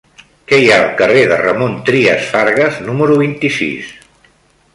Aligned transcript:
Què 0.51 0.57
hi 0.61 0.69
ha 0.69 0.77
al 0.85 0.95
carrer 1.01 1.21
de 1.31 1.37
Ramon 1.43 1.75
Trias 1.91 2.25
Fargas 2.33 2.81
número 2.89 3.23
vint-i-sis? 3.25 3.95